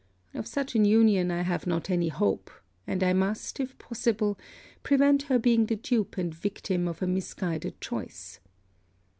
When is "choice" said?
7.79-8.39